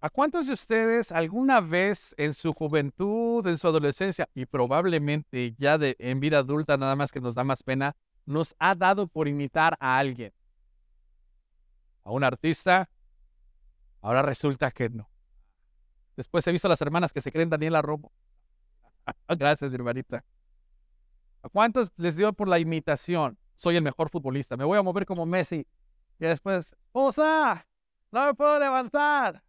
[0.00, 5.78] ¿A cuántos de ustedes alguna vez en su juventud, en su adolescencia y probablemente ya
[5.78, 9.26] de, en vida adulta, nada más que nos da más pena, nos ha dado por
[9.26, 10.32] imitar a alguien?
[12.04, 12.90] A un artista.
[14.02, 15.08] Ahora resulta que no.
[16.14, 18.12] Después he visto a las hermanas que se creen Daniela Romo.
[19.28, 20.24] Gracias, hermanita.
[21.42, 23.38] ¿A cuántos les dio por la imitación?
[23.54, 25.66] Soy el mejor futbolista, me voy a mover como Messi.
[26.18, 27.66] Y después, ¡Osa!
[28.10, 29.42] No me puedo levantar.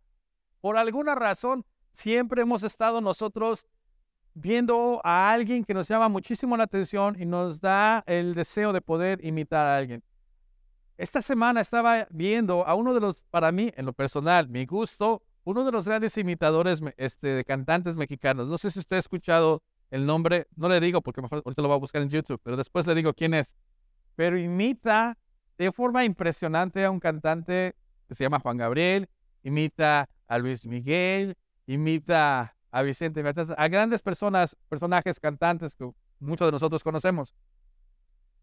[0.67, 1.63] Por alguna razón,
[1.93, 3.65] siempre hemos estado nosotros
[4.33, 8.81] viendo a alguien que nos llama muchísimo la atención y nos da el deseo de
[8.81, 10.03] poder imitar a alguien.
[10.97, 15.23] Esta semana estaba viendo a uno de los, para mí, en lo personal, mi gusto,
[15.45, 18.49] uno de los grandes imitadores este, de cantantes mexicanos.
[18.49, 21.69] No sé si usted ha escuchado el nombre, no le digo porque mejor ahorita lo
[21.69, 23.55] va a buscar en YouTube, pero después le digo quién es.
[24.17, 25.17] Pero imita
[25.57, 27.73] de forma impresionante a un cantante
[28.09, 29.07] que se llama Juan Gabriel,
[29.43, 33.23] imita a Luis Miguel, imita a Vicente
[33.57, 37.33] a grandes personas, personajes cantantes que muchos de nosotros conocemos.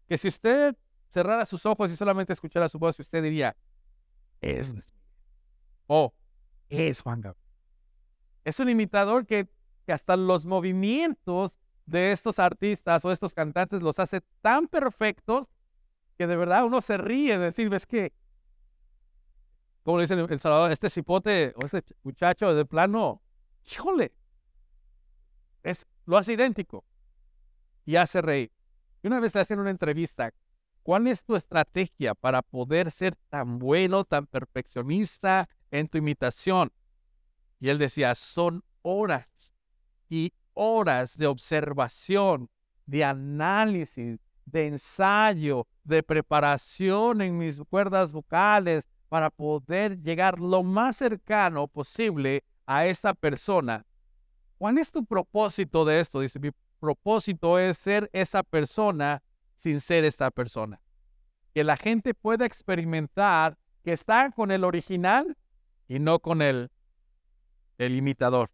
[0.07, 0.75] Que si usted
[1.09, 3.55] cerrara sus ojos y solamente escuchara su voz, usted diría,
[4.41, 4.99] es Luis Miguel.
[5.87, 6.13] O
[6.69, 7.45] es Juan Gabriel.
[8.43, 9.47] Es un imitador que,
[9.85, 11.55] que hasta los movimientos
[11.85, 15.51] de estos artistas o estos cantantes los hace tan perfectos
[16.17, 18.13] que de verdad uno se ríe de decir, ves que,
[19.85, 23.21] como dicen en El Salvador, este cipote o este muchacho de plano,
[23.63, 24.11] chole,
[25.61, 26.83] es, lo hace idéntico
[27.85, 28.51] y hace reír.
[29.03, 30.33] Y una vez le hacen una entrevista,
[30.81, 36.71] ¿cuál es tu estrategia para poder ser tan bueno, tan perfeccionista en tu imitación?
[37.59, 39.53] Y él decía, son horas
[40.09, 42.49] y horas de observación,
[42.87, 50.97] de análisis, de ensayo, de preparación en mis cuerdas vocales para poder llegar lo más
[50.97, 53.85] cercano posible a esta persona.
[54.57, 56.19] ¿Cuál es tu propósito de esto?
[56.19, 59.21] Dice, mi propósito es ser esa persona
[59.55, 60.81] sin ser esta persona.
[61.53, 65.37] Que la gente pueda experimentar que está con el original
[65.87, 66.71] y no con el,
[67.77, 68.49] el imitador.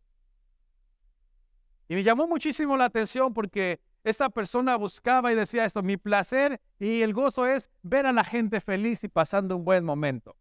[1.87, 6.59] Y me llamó muchísimo la atención porque esta persona buscaba y decía esto, mi placer
[6.79, 10.35] y el gozo es ver a la gente feliz y pasando un buen momento.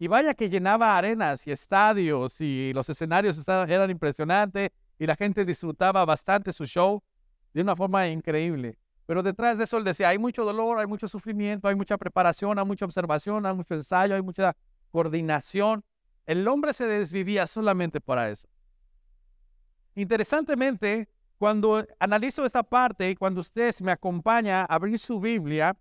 [0.00, 5.44] Y vaya que llenaba arenas y estadios y los escenarios eran impresionantes y la gente
[5.44, 7.02] disfrutaba bastante su show
[7.52, 8.78] de una forma increíble.
[9.04, 12.58] Pero detrás de eso él decía, hay mucho dolor, hay mucho sufrimiento, hay mucha preparación,
[12.58, 14.56] hay mucha observación, hay mucho ensayo, hay mucha
[14.90, 15.84] coordinación.
[16.24, 18.48] El hombre se desvivía solamente para eso.
[19.94, 25.76] Interesantemente, cuando analizo esta parte y cuando usted me acompaña a abrir su Biblia,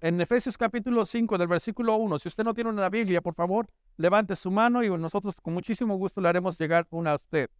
[0.00, 3.66] en Efesios capítulo 5 del versículo 1, si usted no tiene una Biblia, por favor,
[3.96, 7.50] levante su mano y nosotros con muchísimo gusto le haremos llegar una a usted.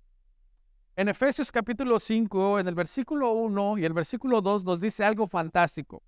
[0.96, 5.26] En Efesios capítulo 5, en el versículo 1 y el versículo 2 nos dice algo
[5.26, 6.02] fantástico.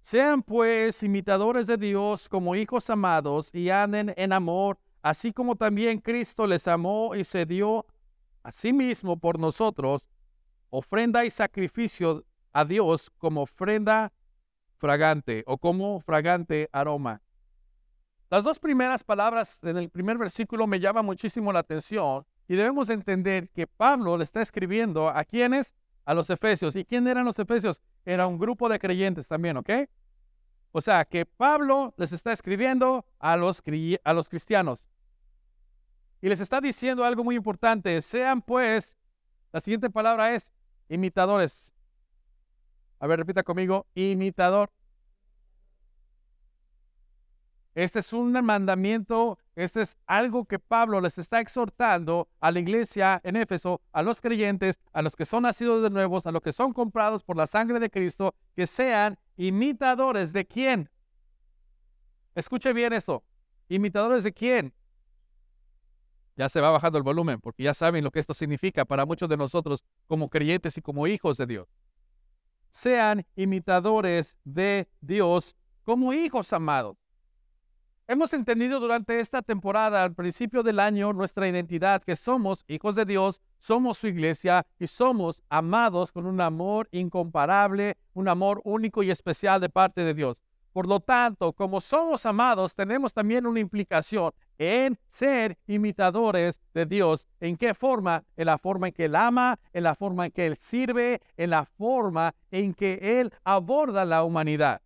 [0.00, 6.00] Sean pues imitadores de Dios como hijos amados y anden en amor, así como también
[6.00, 7.86] Cristo les amó y se dio
[8.48, 10.08] Asimismo, por nosotros,
[10.70, 14.10] ofrenda y sacrificio a Dios como ofrenda
[14.78, 17.20] fragante o como fragante aroma.
[18.30, 22.90] Las dos primeras palabras en el primer versículo me llaman muchísimo la atención y debemos
[22.90, 25.74] entender que Pablo le está escribiendo a quienes,
[26.04, 26.76] a los efesios.
[26.76, 27.80] ¿Y quién eran los efesios?
[28.04, 29.70] Era un grupo de creyentes también, ¿ok?
[30.72, 33.62] O sea, que Pablo les está escribiendo a los,
[34.04, 34.84] a los cristianos.
[36.20, 38.00] Y les está diciendo algo muy importante.
[38.02, 38.96] Sean pues,
[39.52, 40.52] la siguiente palabra es
[40.88, 41.72] imitadores.
[43.00, 44.70] A ver, repita conmigo, imitador.
[47.74, 53.20] Este es un mandamiento, este es algo que Pablo les está exhortando a la iglesia
[53.22, 56.52] en Éfeso, a los creyentes, a los que son nacidos de nuevos, a los que
[56.52, 60.90] son comprados por la sangre de Cristo, que sean imitadores de quién.
[62.34, 63.22] Escuche bien esto.
[63.68, 64.74] ¿Imitadores de quién?
[66.38, 69.28] ya se va bajando el volumen, porque ya saben lo que esto significa para muchos
[69.28, 71.66] de nosotros como creyentes y como hijos de Dios.
[72.70, 76.96] Sean imitadores de Dios como hijos amados.
[78.10, 83.04] Hemos entendido durante esta temporada, al principio del año, nuestra identidad, que somos hijos de
[83.04, 89.10] Dios, somos su iglesia y somos amados con un amor incomparable, un amor único y
[89.10, 90.38] especial de parte de Dios.
[90.72, 97.28] Por lo tanto, como somos amados, tenemos también una implicación en ser imitadores de Dios.
[97.40, 98.24] ¿En qué forma?
[98.36, 101.50] En la forma en que Él ama, en la forma en que Él sirve, en
[101.50, 104.82] la forma en que Él aborda la humanidad.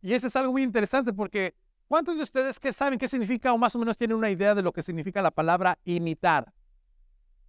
[0.00, 1.54] Y eso es algo muy interesante porque
[1.92, 4.62] ¿Cuántos de ustedes que saben qué significa o más o menos tienen una idea de
[4.62, 6.50] lo que significa la palabra imitar?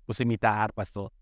[0.06, 1.14] Pues imitar, pastor.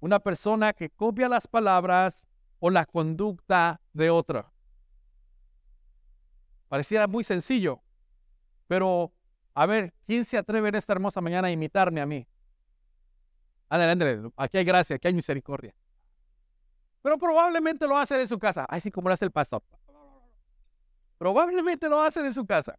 [0.00, 2.26] Una persona que copia las palabras
[2.58, 4.51] o la conducta de otra.
[6.72, 7.82] Pareciera muy sencillo,
[8.66, 9.12] pero
[9.52, 12.26] a ver, ¿quién se atreve en esta hermosa mañana a imitarme a mí?
[13.68, 15.74] Ándale, ándale, aquí hay gracia, aquí hay misericordia.
[17.02, 19.62] Pero probablemente lo hace en su casa, así como lo hace el pastor.
[21.18, 22.78] Probablemente lo hacen en su casa.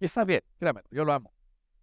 [0.00, 1.30] Y está bien, créanme, yo lo amo.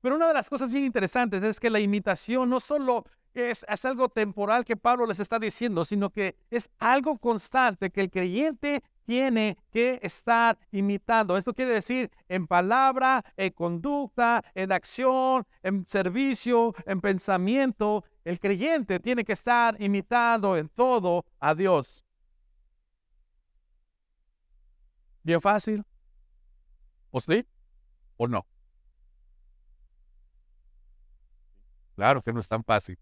[0.01, 4.09] Pero una de las cosas bien interesantes es que la imitación no solo es, algo
[4.09, 9.57] temporal que Pablo les está diciendo, sino que es algo constante que el creyente tiene
[9.71, 11.37] que estar imitando.
[11.37, 18.03] Esto quiere decir en palabra, en conducta, en acción, en servicio, en pensamiento.
[18.23, 22.03] El creyente tiene que estar imitando en todo a Dios.
[25.23, 25.83] ¿Bien fácil?
[27.11, 27.45] ¿O sí?
[28.17, 28.45] ¿O no?
[31.95, 32.99] Claro que no es tan fácil.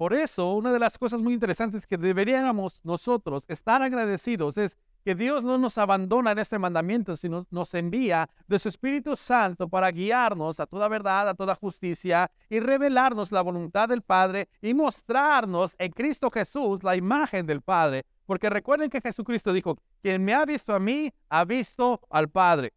[0.00, 5.14] Por eso, una de las cosas muy interesantes que deberíamos nosotros estar agradecidos es que
[5.14, 9.90] Dios no nos abandona en este mandamiento, sino nos envía de su Espíritu Santo para
[9.90, 15.76] guiarnos a toda verdad, a toda justicia y revelarnos la voluntad del Padre y mostrarnos
[15.78, 18.06] en Cristo Jesús la imagen del Padre.
[18.24, 22.72] Porque recuerden que Jesucristo dijo, quien me ha visto a mí, ha visto al Padre.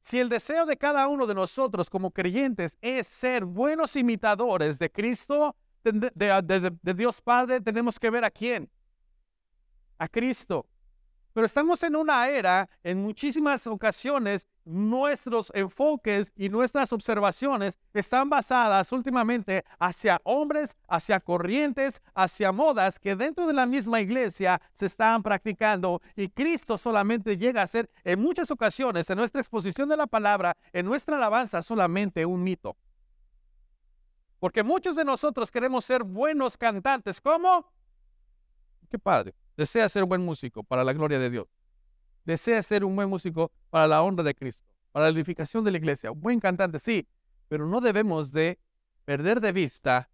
[0.00, 4.90] Si el deseo de cada uno de nosotros como creyentes es ser buenos imitadores de
[4.90, 5.54] Cristo,
[5.84, 8.70] de, Dios Padre, tenemos que ver a quién.
[9.98, 10.66] A Cristo.
[11.32, 18.92] Pero estamos en una era, en muchísimas ocasiones, nuestros enfoques y nuestras observaciones están basadas
[18.92, 25.22] últimamente hacia hombres, hacia corrientes, hacia modas que dentro de la misma iglesia se están
[25.22, 30.06] practicando y Cristo solamente llega a ser en muchas ocasiones en nuestra exposición de la
[30.06, 32.76] palabra, en nuestra alabanza solamente un mito.
[34.42, 37.20] Porque muchos de nosotros queremos ser buenos cantantes.
[37.20, 37.72] ¿Cómo?
[38.90, 39.36] Qué padre.
[39.56, 41.46] Desea ser buen músico para la gloria de Dios.
[42.24, 45.78] Desea ser un buen músico para la honra de Cristo, para la edificación de la
[45.78, 46.10] iglesia.
[46.10, 47.06] Buen cantante, sí,
[47.46, 48.58] pero no debemos de
[49.04, 50.10] perder de vista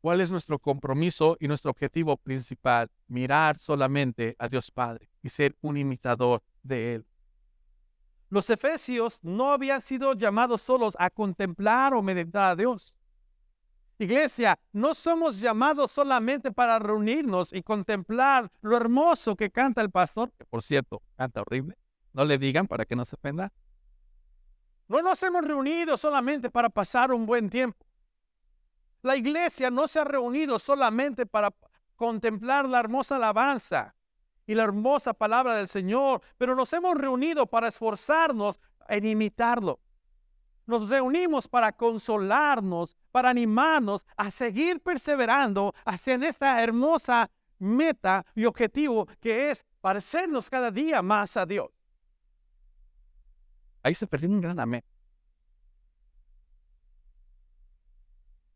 [0.00, 2.90] cuál es nuestro compromiso y nuestro objetivo principal.
[3.06, 7.06] Mirar solamente a Dios Padre y ser un imitador de Él.
[8.30, 12.92] Los efesios no habían sido llamados solos a contemplar o meditar a Dios.
[13.98, 20.32] Iglesia, no somos llamados solamente para reunirnos y contemplar lo hermoso que canta el pastor,
[20.32, 21.76] que por cierto, canta horrible.
[22.12, 23.52] No le digan para que no se ofenda.
[24.88, 27.86] No nos hemos reunido solamente para pasar un buen tiempo.
[29.02, 31.52] La iglesia no se ha reunido solamente para
[31.96, 33.94] contemplar la hermosa alabanza
[34.46, 39.80] y la hermosa palabra del Señor, pero nos hemos reunido para esforzarnos en imitarlo.
[40.66, 49.06] Nos reunimos para consolarnos, para animarnos a seguir perseverando hacia esta hermosa meta y objetivo
[49.20, 51.70] que es parecernos cada día más a Dios.
[53.82, 54.84] Ahí se perdió un gran amén.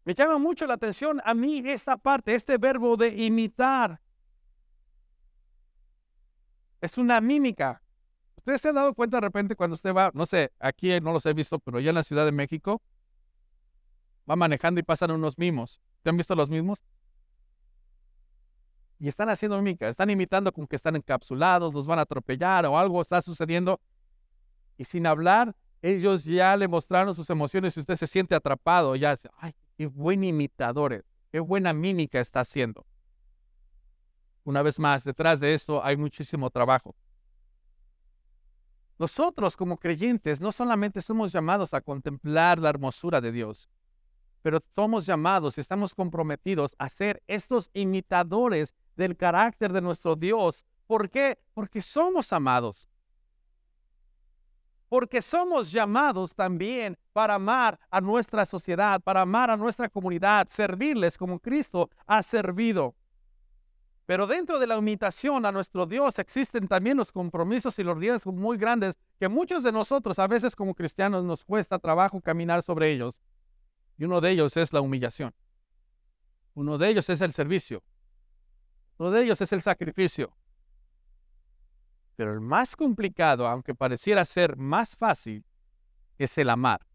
[0.04, 4.00] Me llama mucho la atención a mí esta parte, este verbo de imitar.
[6.80, 7.82] Es una mímica.
[8.46, 11.26] ¿Ustedes se han dado cuenta de repente cuando usted va, no sé, aquí no los
[11.26, 12.80] he visto, pero ya en la Ciudad de México,
[14.30, 15.80] va manejando y pasan unos mimos.
[16.04, 16.78] ¿Te han visto los mismos?
[19.00, 22.78] Y están haciendo mímica, están imitando como que están encapsulados, los van a atropellar o
[22.78, 23.80] algo está sucediendo.
[24.78, 28.94] Y sin hablar, ellos ya le mostraron sus emociones y usted se siente atrapado.
[28.94, 32.86] Ya, ay, qué buen imitador qué buena mímica está haciendo.
[34.44, 36.94] Una vez más, detrás de esto hay muchísimo trabajo.
[38.98, 43.68] Nosotros como creyentes no solamente somos llamados a contemplar la hermosura de Dios,
[44.40, 50.64] pero somos llamados y estamos comprometidos a ser estos imitadores del carácter de nuestro Dios.
[50.86, 51.38] ¿Por qué?
[51.52, 52.88] Porque somos amados.
[54.88, 61.18] Porque somos llamados también para amar a nuestra sociedad, para amar a nuestra comunidad, servirles
[61.18, 62.94] como Cristo ha servido.
[64.06, 68.34] Pero dentro de la imitación a nuestro Dios existen también los compromisos y los riesgos
[68.34, 72.92] muy grandes que muchos de nosotros a veces como cristianos nos cuesta trabajo caminar sobre
[72.92, 73.20] ellos.
[73.98, 75.34] Y uno de ellos es la humillación.
[76.54, 77.82] Uno de ellos es el servicio.
[78.98, 80.32] Uno de ellos es el sacrificio.
[82.14, 85.44] Pero el más complicado, aunque pareciera ser más fácil,
[86.16, 86.86] es el amar.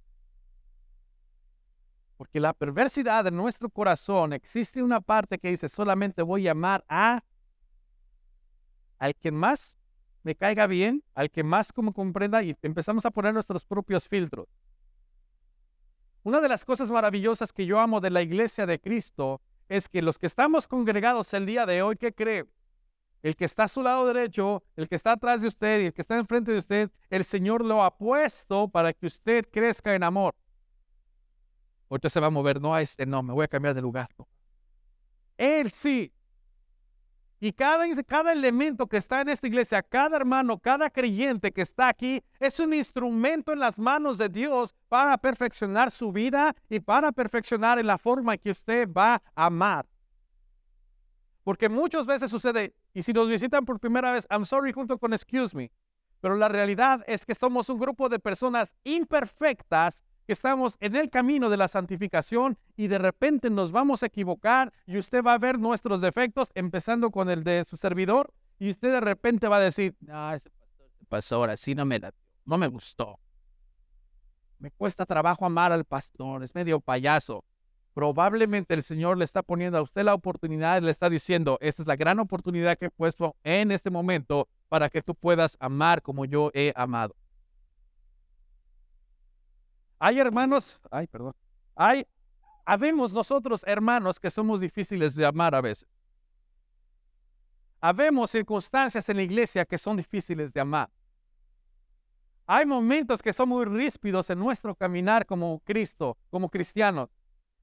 [2.21, 6.85] Porque la perversidad de nuestro corazón existe una parte que dice solamente voy a amar
[6.87, 7.23] a
[8.99, 9.79] al que más
[10.21, 14.47] me caiga bien, al que más como comprenda y empezamos a poner nuestros propios filtros.
[16.21, 20.03] Una de las cosas maravillosas que yo amo de la iglesia de Cristo es que
[20.03, 22.45] los que estamos congregados el día de hoy, ¿qué cree?
[23.23, 25.93] El que está a su lado derecho, el que está atrás de usted y el
[25.93, 30.03] que está enfrente de usted, el Señor lo ha puesto para que usted crezca en
[30.03, 30.35] amor.
[31.91, 34.09] Ahorita se va a mover, no a este, no, me voy a cambiar de lugar.
[35.37, 36.11] Él sí
[37.43, 41.87] y cada, cada elemento que está en esta iglesia, cada hermano, cada creyente que está
[41.87, 47.11] aquí, es un instrumento en las manos de Dios para perfeccionar su vida y para
[47.11, 49.87] perfeccionar en la forma que usted va a amar.
[51.43, 55.11] Porque muchas veces sucede, y si nos visitan por primera vez, I'm sorry junto con
[55.11, 55.71] excuse me,
[56.19, 61.49] pero la realidad es que somos un grupo de personas imperfectas estamos en el camino
[61.49, 65.59] de la santificación y de repente nos vamos a equivocar y usted va a ver
[65.59, 69.95] nuestros defectos, empezando con el de su servidor, y usted de repente va a decir,
[70.01, 70.49] no, ese
[71.09, 71.99] pastor, así no me,
[72.45, 73.19] no me gustó.
[74.59, 77.43] Me cuesta trabajo amar al pastor, es medio payaso.
[77.93, 81.87] Probablemente el Señor le está poniendo a usted la oportunidad, le está diciendo, esta es
[81.87, 86.25] la gran oportunidad que he puesto en este momento para que tú puedas amar como
[86.25, 87.15] yo he amado.
[90.03, 91.35] Hay hermanos, ay, perdón,
[91.75, 92.07] hay,
[92.65, 95.87] habemos nosotros hermanos que somos difíciles de amar a veces.
[97.79, 100.89] Habemos circunstancias en la iglesia que son difíciles de amar.
[102.47, 107.11] Hay momentos que son muy ríspidos en nuestro caminar como Cristo, como cristianos,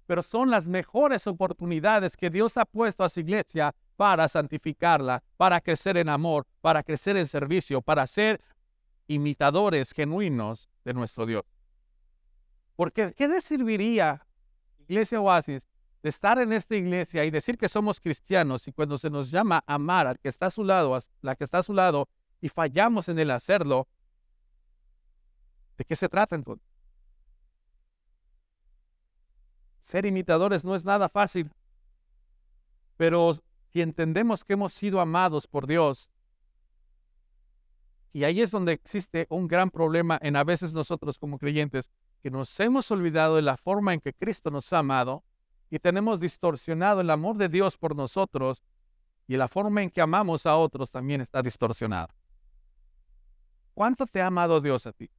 [0.06, 5.60] pero son las mejores oportunidades que Dios ha puesto a su iglesia para santificarla, para
[5.60, 8.40] crecer en amor, para crecer en servicio, para ser
[9.08, 11.57] imitadores genuinos de nuestro Dios.
[12.78, 14.24] Porque ¿qué le serviría,
[14.86, 15.66] Iglesia Oasis,
[16.00, 19.64] de estar en esta iglesia y decir que somos cristianos y cuando se nos llama
[19.66, 22.08] a amar al que está a su lado, a la que está a su lado,
[22.40, 23.88] y fallamos en el hacerlo,
[25.76, 26.64] ¿de qué se trata entonces?
[29.80, 31.50] Ser imitadores no es nada fácil,
[32.96, 33.34] pero
[33.72, 36.12] si entendemos que hemos sido amados por Dios,
[38.12, 41.90] y ahí es donde existe un gran problema en a veces nosotros como creyentes,
[42.30, 45.24] nos hemos olvidado de la forma en que Cristo nos ha amado
[45.70, 48.64] y tenemos distorsionado el amor de Dios por nosotros
[49.26, 52.14] y la forma en que amamos a otros también está distorsionada.
[53.74, 55.10] ¿Cuánto te ha amado Dios a ti?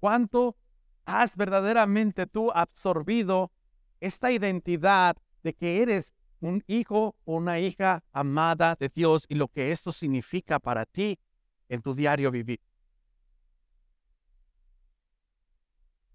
[0.00, 0.56] ¿Cuánto
[1.06, 3.52] has verdaderamente tú absorbido
[4.00, 9.48] esta identidad de que eres un hijo o una hija amada de Dios y lo
[9.48, 11.18] que esto significa para ti
[11.68, 12.60] en tu diario vivir?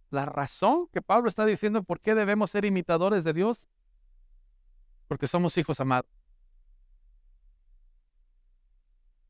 [0.10, 3.68] La razón que Pablo está diciendo por qué debemos ser imitadores de Dios,
[5.08, 6.10] porque somos hijos amados.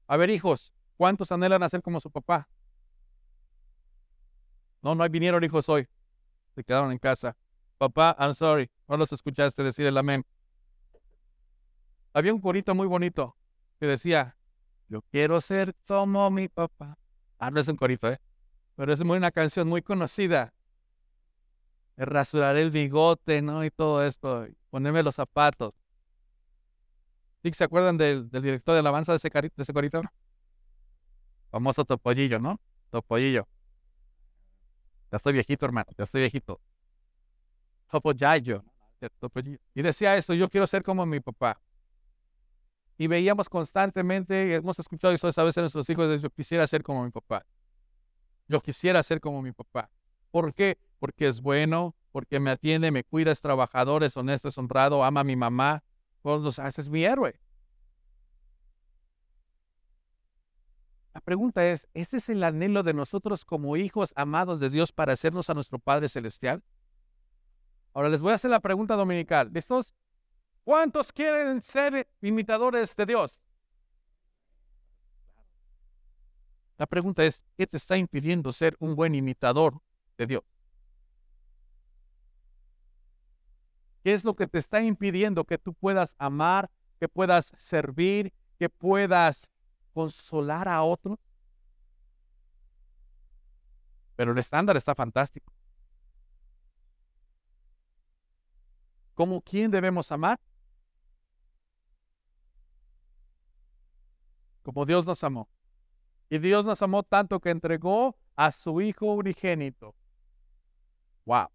[0.07, 2.47] A ver, hijos, ¿cuántos anhelan ser como su papá?
[4.81, 5.87] No, no vinieron hijos hoy.
[6.55, 7.35] Se quedaron en casa.
[7.77, 8.69] Papá, I'm sorry.
[8.87, 10.25] No los escuchaste decir el amén.
[12.13, 13.37] Había un corito muy bonito
[13.79, 14.37] que decía,
[14.87, 16.97] yo quiero ser como mi papá.
[17.37, 18.19] Ah, no es un corito, ¿eh?
[18.75, 20.53] Pero es una canción muy conocida
[22.05, 23.63] rasurar el bigote, ¿no?
[23.65, 25.73] Y todo esto, ponerme los zapatos.
[27.43, 30.01] ¿Sí se acuerdan del, director de alabanza de ese, de ese corito?
[31.51, 32.59] Famoso Topollillo, ¿no?
[32.89, 33.47] Topollillo.
[35.11, 36.61] Ya estoy viejito, hermano, ya estoy viejito.
[37.89, 38.63] Topollillo.
[39.73, 41.59] Y decía esto, yo quiero ser como mi papá.
[42.97, 47.05] Y veíamos constantemente, hemos escuchado eso a veces a nuestros hijos, yo quisiera ser como
[47.05, 47.45] mi papá.
[48.47, 49.89] Yo quisiera ser como mi papá.
[50.31, 50.77] ¿Por qué?
[50.99, 55.21] Porque es bueno, porque me atiende, me cuida, es trabajador, es honesto, es honrado, ama
[55.21, 55.83] a mi mamá.
[56.21, 57.39] Todos los haces es mi héroe.
[61.13, 65.13] La pregunta es, ¿este es el anhelo de nosotros como hijos amados de Dios para
[65.13, 66.63] hacernos a nuestro Padre Celestial?
[67.93, 69.49] Ahora les voy a hacer la pregunta dominical.
[69.51, 69.93] ¿Listos?
[70.63, 73.41] ¿Cuántos quieren ser imitadores de Dios?
[76.77, 79.81] La pregunta es, ¿qué te está impidiendo ser un buen imitador
[80.19, 80.43] de Dios.
[84.03, 88.69] ¿Qué es lo que te está impidiendo que tú puedas amar, que puedas servir, que
[88.69, 89.49] puedas
[89.93, 91.19] consolar a otros?
[94.15, 95.51] Pero el estándar está fantástico.
[99.15, 100.39] ¿Cómo quién debemos amar?
[104.63, 105.49] Como Dios nos amó.
[106.29, 109.95] Y Dios nos amó tanto que entregó a su Hijo unigénito
[111.25, 111.49] Wow.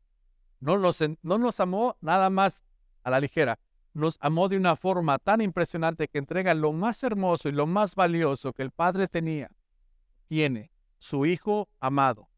[0.64, 2.64] No nos, no nos amó nada más
[3.02, 3.58] a la ligera.
[3.92, 7.94] nos amó de una forma tan impresionante que entrega lo más hermoso y lo más
[7.94, 9.50] valioso que el Padre tenía,
[10.26, 12.30] tiene, su Hijo amado,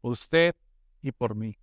[0.00, 0.56] usted
[1.02, 1.58] y por mí.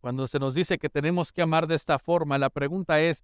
[0.00, 3.22] Cuando se nos dice que tenemos que amar de esta forma, la pregunta es,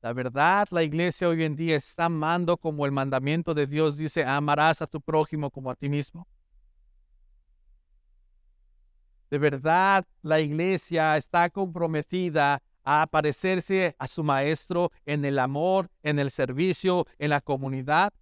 [0.00, 4.24] ¿la verdad la iglesia hoy en día está amando como el mandamiento de Dios dice,
[4.24, 6.26] amarás a tu prójimo como a ti mismo?
[9.32, 16.18] De verdad la iglesia está comprometida a parecerse a su maestro en el amor, en
[16.18, 18.12] el servicio, en la comunidad.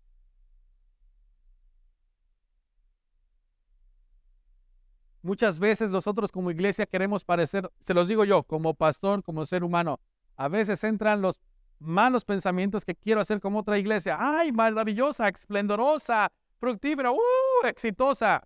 [5.23, 9.65] Muchas veces nosotros como iglesia queremos parecer, se los digo yo, como pastor, como ser
[9.65, 9.99] humano,
[10.37, 11.41] a veces entran los
[11.81, 14.17] malos pensamientos que quiero hacer como otra iglesia.
[14.17, 18.45] ¡Ay, maravillosa, esplendorosa, fructífera, uh, exitosa!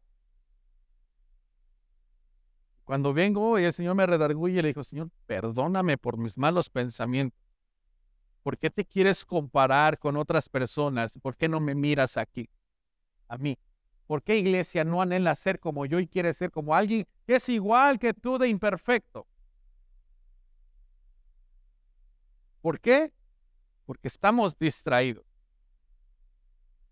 [2.85, 7.41] Cuando vengo y el Señor me redarguye, le dijo, Señor, perdóname por mis malos pensamientos.
[8.43, 11.13] ¿Por qué te quieres comparar con otras personas?
[11.23, 12.51] ¿Por qué no me miras aquí?
[13.27, 13.59] A mí.
[14.07, 17.49] ¿Por qué iglesia no anhela ser como yo y quiere ser como alguien que es
[17.49, 19.27] igual que tú de imperfecto?
[22.61, 23.13] ¿Por qué?
[23.87, 25.25] Porque estamos distraídos.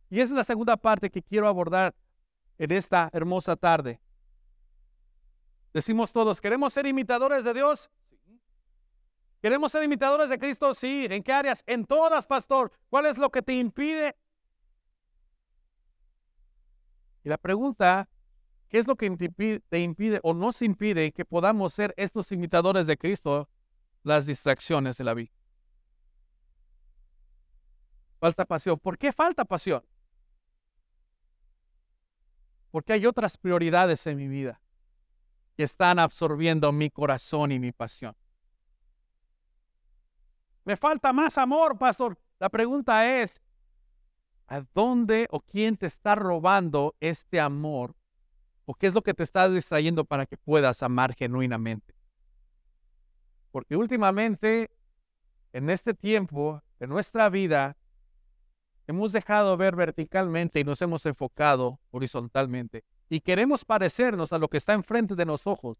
[0.08, 1.94] Y esa es la segunda parte que quiero abordar
[2.58, 4.00] en esta hermosa tarde.
[5.72, 7.90] Decimos todos, ¿queremos ser imitadores de Dios?
[9.40, 10.74] ¿Queremos ser imitadores de Cristo?
[10.74, 11.06] Sí.
[11.10, 11.64] ¿En qué áreas?
[11.66, 12.70] En todas, pastor.
[12.90, 14.16] ¿Cuál es lo que te impide?
[17.24, 18.08] Y la pregunta,
[18.68, 19.10] ¿qué es lo que
[19.68, 23.48] te impide o nos impide que podamos ser estos imitadores de Cristo?
[24.04, 25.32] Las distracciones de la vida.
[28.20, 28.78] Falta pasión.
[28.78, 29.82] ¿Por qué falta pasión?
[32.70, 34.60] Porque hay otras prioridades en mi vida
[35.62, 38.14] están absorbiendo mi corazón y mi pasión.
[40.64, 42.18] Me falta más amor, pastor.
[42.38, 43.42] La pregunta es,
[44.46, 47.96] ¿a dónde o quién te está robando este amor?
[48.64, 51.94] ¿O qué es lo que te está distrayendo para que puedas amar genuinamente?
[53.50, 54.70] Porque últimamente,
[55.52, 57.76] en este tiempo, en nuestra vida,
[58.86, 64.56] hemos dejado ver verticalmente y nos hemos enfocado horizontalmente y queremos parecernos a lo que
[64.56, 65.76] está enfrente de los ojos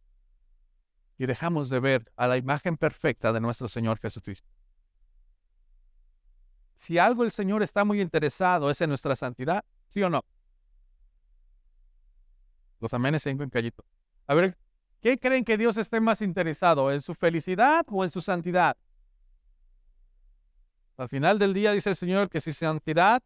[1.17, 4.47] y dejamos de ver a la imagen perfecta de nuestro Señor Jesucristo.
[6.77, 10.27] Si algo el Señor está muy interesado es en nuestra santidad, ¿sí o no?
[12.81, 13.83] Los amenes en callito.
[14.27, 14.59] A ver,
[15.01, 16.93] ¿qué creen que Dios esté más interesado?
[16.93, 18.77] ¿En su felicidad o en su santidad?
[20.99, 23.23] Al final del día dice el Señor que sin santidad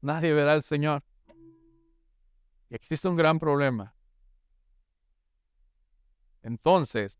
[0.00, 1.04] nadie verá al Señor.
[2.70, 3.94] Y existe un gran problema.
[6.42, 7.18] Entonces,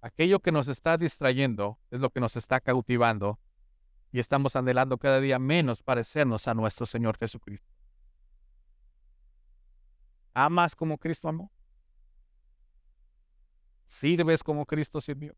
[0.00, 3.40] aquello que nos está distrayendo es lo que nos está cautivando
[4.12, 7.66] y estamos anhelando cada día menos parecernos a nuestro Señor Jesucristo.
[10.34, 11.50] ¿Amas como Cristo amó?
[13.86, 15.34] ¿Sirves como Cristo sirvió?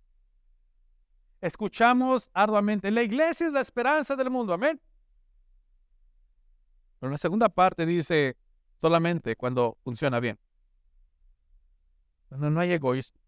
[1.41, 4.81] Escuchamos arduamente, la iglesia es la esperanza del mundo, amén.
[6.99, 8.37] Pero en la segunda parte dice,
[8.81, 10.39] solamente cuando funciona bien.
[12.29, 13.21] Cuando no hay egoísmo,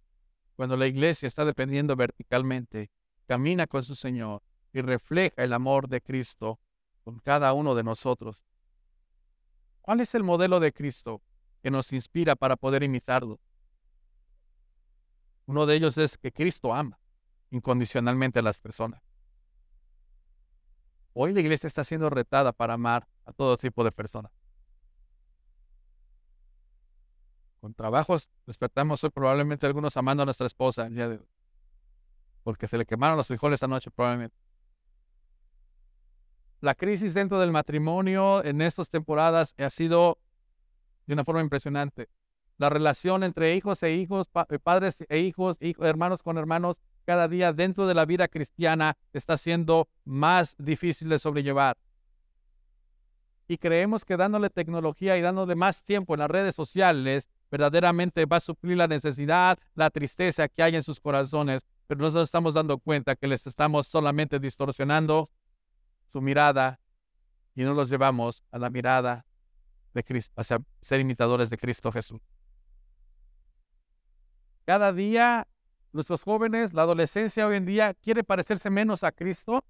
[0.56, 2.90] cuando la iglesia está dependiendo verticalmente,
[3.26, 6.60] camina con su Señor y refleja el amor de Cristo
[7.04, 8.44] con cada uno de nosotros.
[9.80, 11.20] ¿Cuál es el modelo de Cristo
[11.62, 13.40] que nos inspira para poder imitarlo?
[15.46, 16.98] Uno de ellos es que Cristo ama
[17.50, 19.02] incondicionalmente a las personas.
[21.12, 24.32] Hoy la iglesia está siendo retada para amar a todo tipo de personas.
[27.62, 30.90] Con trabajos, despertamos hoy probablemente algunos amando a nuestra esposa.
[32.42, 34.36] Porque se le quemaron los frijoles esta noche probablemente.
[36.60, 40.18] La crisis dentro del matrimonio en estas temporadas ha sido
[41.06, 42.08] de una forma impresionante.
[42.58, 47.28] La relación entre hijos e hijos, eh, padres e hijos, hijos, hermanos con hermanos, cada
[47.28, 51.76] día dentro de la vida cristiana está siendo más difícil de sobrellevar.
[53.46, 58.38] Y creemos que dándole tecnología y dándole más tiempo en las redes sociales, verdaderamente va
[58.38, 62.78] a suplir la necesidad, la tristeza que hay en sus corazones, pero nos estamos dando
[62.78, 65.28] cuenta que les estamos solamente distorsionando
[66.10, 66.80] su mirada
[67.54, 69.26] y no los llevamos a la mirada
[69.92, 72.22] de Cristo, hacia ser imitadores de Cristo Jesús.
[74.64, 75.46] Cada día
[75.92, 79.62] nuestros jóvenes, la adolescencia hoy en día quiere parecerse menos a Cristo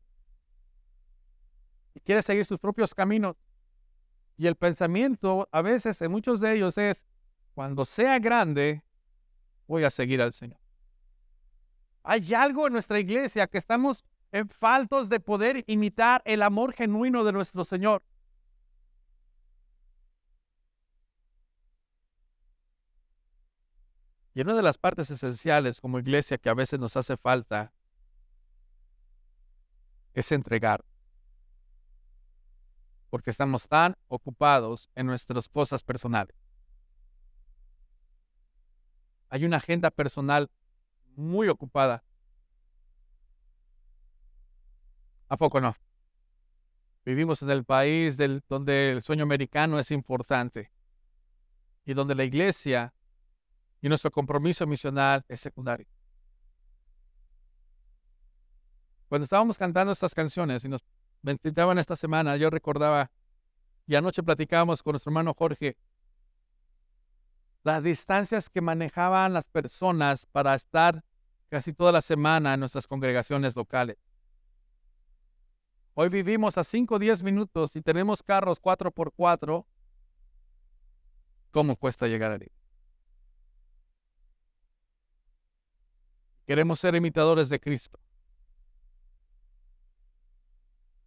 [1.95, 3.35] y quiere seguir sus propios caminos.
[4.39, 7.03] Y el pensamiento a veces en muchos de ellos es,
[7.55, 8.83] cuando sea grande,
[9.67, 10.59] voy a seguir al Señor.
[12.03, 17.23] Hay algo en nuestra iglesia que estamos en faltos de poder imitar el amor genuino
[17.23, 18.03] de nuestro Señor.
[24.35, 27.73] Y una de las partes esenciales como iglesia que a veces nos hace falta
[30.15, 30.85] es entregar.
[33.11, 36.42] Porque estamos tan ocupados en nuestras cosas personales.
[39.33, 40.51] Hay una agenda personal
[41.17, 42.05] muy ocupada.
[45.27, 45.75] ¿A poco no?
[47.07, 50.71] Vivimos en el país donde el sueño americano es importante
[51.87, 52.93] y donde la iglesia
[53.81, 55.87] y nuestro compromiso misional es secundario.
[59.09, 60.83] Cuando estábamos cantando estas canciones y nos
[61.23, 63.11] meditaban esta semana, yo recordaba,
[63.87, 65.79] y anoche platicábamos con nuestro hermano Jorge,
[67.65, 71.05] las distancias que manejaban las personas para estar
[71.49, 73.99] casi toda la semana en nuestras congregaciones locales.
[75.95, 79.67] Hoy vivimos a 5 o 10 minutos y tenemos carros 4x4.
[81.51, 82.49] ¿Cómo cuesta llegar ahí?
[86.47, 88.01] Queremos ser imitadores de Cristo.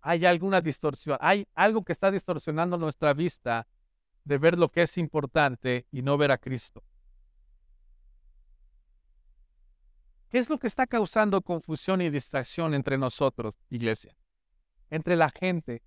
[0.02, 3.68] Hay alguna distorsión, hay algo que está distorsionando nuestra vista
[4.26, 6.84] de ver lo que es importante y no ver a Cristo.
[10.30, 14.18] ¿Qué es lo que está causando confusión y distracción entre nosotros, iglesia?
[14.90, 15.82] Entre la gente.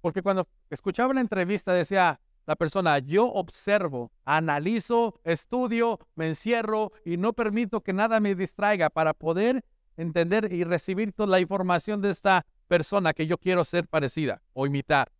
[0.00, 7.16] Porque cuando escuchaba la entrevista decía la persona, yo observo, analizo, estudio, me encierro y
[7.16, 9.64] no permito que nada me distraiga para poder
[9.96, 14.66] entender y recibir toda la información de esta persona que yo quiero ser parecida o
[14.66, 15.10] imitar.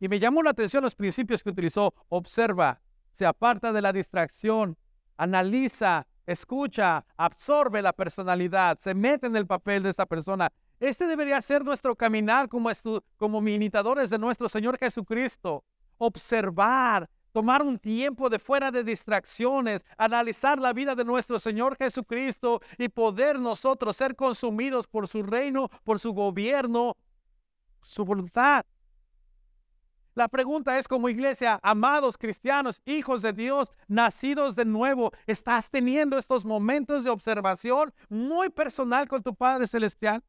[0.00, 1.94] Y me llamó la atención los principios que utilizó.
[2.08, 2.80] Observa,
[3.12, 4.76] se aparta de la distracción,
[5.16, 10.52] analiza, escucha, absorbe la personalidad, se mete en el papel de esta persona.
[10.78, 12.70] Este debería ser nuestro caminar como,
[13.16, 15.64] como imitadores de nuestro Señor Jesucristo.
[15.96, 22.60] Observar, tomar un tiempo de fuera de distracciones, analizar la vida de nuestro Señor Jesucristo
[22.76, 26.96] y poder nosotros ser consumidos por su reino, por su gobierno,
[27.82, 28.64] su voluntad.
[30.18, 36.18] La pregunta es como iglesia, amados cristianos, hijos de Dios, nacidos de nuevo, ¿estás teniendo
[36.18, 40.20] estos momentos de observación muy personal con tu Padre Celestial?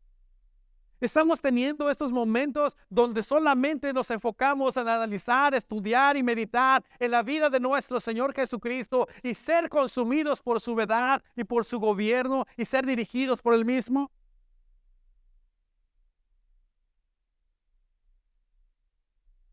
[1.01, 7.23] Estamos teniendo estos momentos donde solamente nos enfocamos en analizar, estudiar y meditar en la
[7.23, 12.45] vida de nuestro Señor Jesucristo y ser consumidos por su verdad y por su gobierno
[12.55, 14.11] y ser dirigidos por el mismo.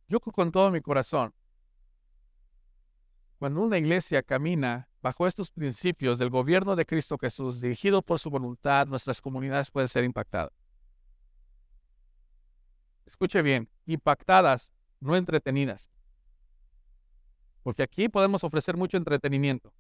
[0.09, 1.35] Yo con todo mi corazón,
[3.39, 8.31] cuando una iglesia camina bajo estos principios del gobierno de Cristo Jesús, dirigido por su
[8.31, 10.53] voluntad, nuestras comunidades pueden ser impactadas.
[13.05, 15.91] Escuche bien, impactadas, no entretenidas.
[17.63, 19.73] Porque aquí podemos ofrecer mucho entretenimiento.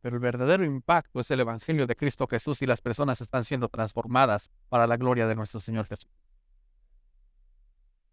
[0.00, 3.68] Pero el verdadero impacto es el Evangelio de Cristo Jesús y las personas están siendo
[3.68, 6.10] transformadas para la gloria de nuestro Señor Jesús.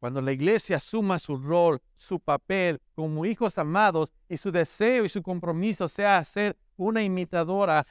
[0.06, 5.10] Cuando la iglesia asuma su rol, su papel como hijos amados y su deseo y
[5.10, 7.88] su compromiso sea ser una imitadora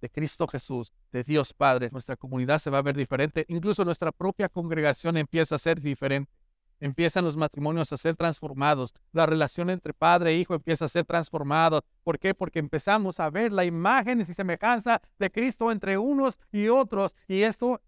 [0.00, 3.44] de Cristo Jesús, de Dios Padre, nuestra comunidad se va a ver diferente.
[3.48, 6.32] Incluso nuestra propia congregación empieza a ser diferente.
[6.80, 8.94] Empiezan los matrimonios a ser transformados.
[9.12, 11.82] La relación entre padre e hijo empieza a ser transformada.
[12.02, 12.32] ¿Por qué?
[12.32, 17.14] Porque empezamos a ver la imagen y semejanza de Cristo entre unos y otros.
[17.28, 17.82] Y esto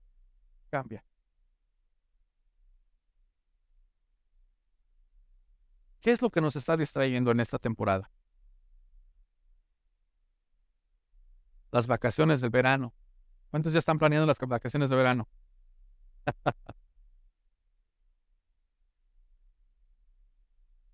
[0.69, 1.03] cambia.
[6.01, 8.11] ¿Qué es lo que nos está distrayendo en esta temporada?
[11.71, 12.95] Las vacaciones del verano.
[13.51, 15.29] ¿Cuántos ya están planeando las vacaciones de verano?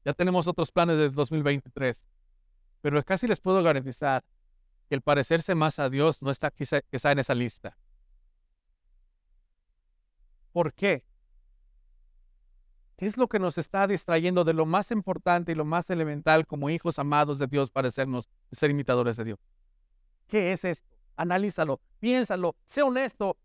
[0.05, 2.05] ya tenemos otros planes del 2023.
[2.81, 4.25] Pero casi les puedo garantizar
[4.89, 7.77] que el parecerse más a Dios no está quizá, quizá en esa lista.
[10.53, 11.05] ¿Por qué?
[12.97, 16.47] ¿Qué es lo que nos está distrayendo de lo más importante y lo más elemental
[16.47, 19.39] como hijos amados de Dios para sernos, ser imitadores de Dios?
[20.29, 20.89] ¿Qué es esto?
[21.17, 23.37] Analízalo, piénsalo, sé honesto.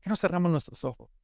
[0.00, 1.19] ¿Qué no cerramos nuestros ojos?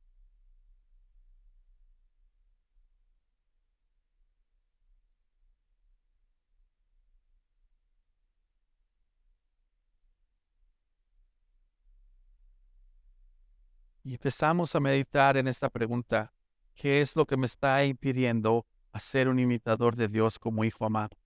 [14.06, 16.32] Y empezamos a meditar en esta pregunta.
[16.76, 20.86] ¿Qué es lo que me está impidiendo a ser un imitador de Dios como hijo
[20.86, 21.18] amado.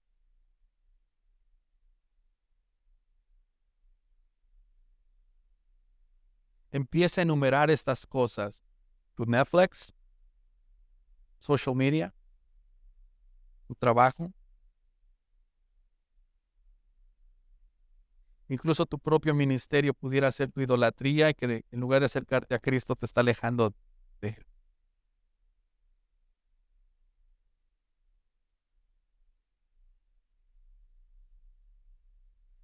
[6.72, 8.64] Empieza a enumerar estas cosas.
[9.14, 9.92] Tu Netflix,
[11.38, 12.14] social media,
[13.66, 14.32] tu trabajo,
[18.50, 22.58] incluso tu propio ministerio pudiera ser tu idolatría y que en lugar de acercarte a
[22.58, 23.72] Cristo te está alejando
[24.20, 24.46] de Él.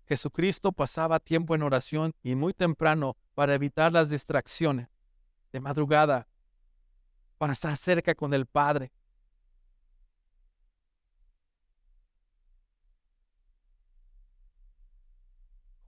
[0.08, 4.88] Jesucristo pasaba tiempo en oración y muy temprano para evitar las distracciones,
[5.52, 6.28] de madrugada,
[7.38, 8.92] para estar cerca con el Padre.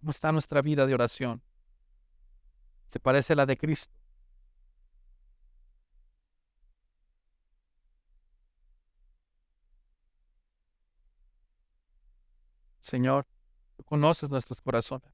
[0.09, 1.43] ¿Cómo está nuestra vida de oración?
[2.91, 3.93] ¿Se parece a la de Cristo?
[12.81, 13.27] Señor,
[13.77, 15.13] tú conoces nuestros corazones.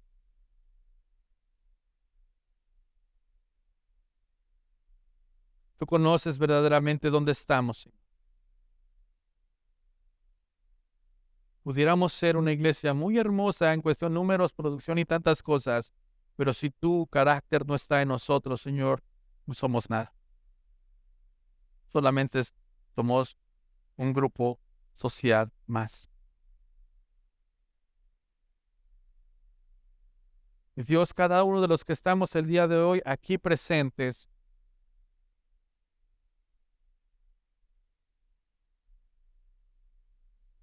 [5.77, 8.04] Tú conoces verdaderamente dónde estamos, Señor.
[11.65, 15.95] Pudiéramos ser una iglesia muy hermosa en cuestión de números, producción y tantas cosas,
[16.37, 19.03] pero si tu carácter no está en nosotros, Señor,
[19.47, 20.15] no somos nada.
[21.87, 22.43] Solamente
[22.95, 23.39] somos
[23.97, 24.61] un grupo
[24.95, 26.11] social más.
[30.77, 34.29] Dios, cada uno de los que estamos el día de hoy aquí presentes,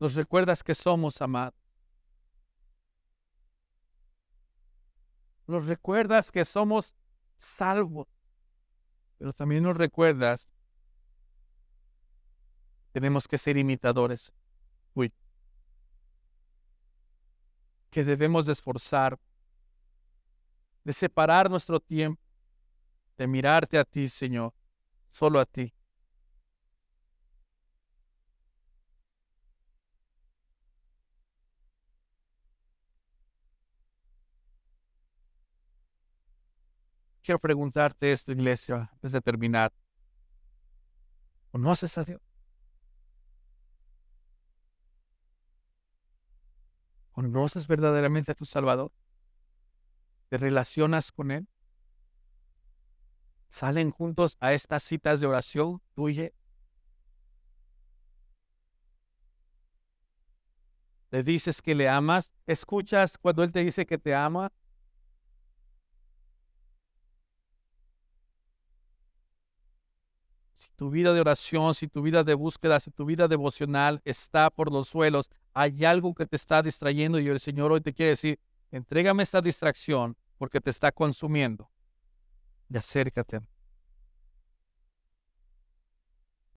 [0.01, 1.61] nos recuerdas que somos amados.
[5.45, 6.95] Nos recuerdas que somos
[7.37, 8.07] salvos,
[9.19, 10.47] pero también nos recuerdas
[12.85, 14.33] que tenemos que ser imitadores.
[14.95, 15.13] Uy.
[17.91, 19.19] Que debemos de esforzar,
[20.83, 22.19] de separar nuestro tiempo,
[23.19, 24.51] de mirarte a ti, Señor,
[25.11, 25.75] solo a ti.
[37.23, 39.71] Quiero preguntarte esto, iglesia, antes de terminar.
[41.51, 42.21] ¿Conoces a Dios?
[47.11, 48.91] ¿Conoces verdaderamente a tu Salvador?
[50.29, 51.47] ¿Te relacionas con Él?
[53.49, 56.31] ¿Salen juntos a estas citas de oración tuya?
[61.11, 62.31] ¿Le dices que le amas?
[62.47, 64.51] ¿Escuchas cuando Él te dice que te ama?
[70.81, 74.71] Tu vida de oración, si tu vida de búsqueda, si tu vida devocional está por
[74.71, 78.39] los suelos, hay algo que te está distrayendo y el Señor hoy te quiere decir,
[78.71, 81.69] entrégame esta distracción porque te está consumiendo.
[82.67, 83.41] Y acércate